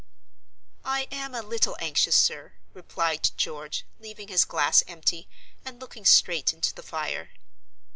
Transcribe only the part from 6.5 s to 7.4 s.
into the fire.